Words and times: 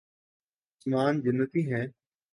عثمان 0.71 1.21
جنتی 1.21 1.61
ہیں 1.71 1.85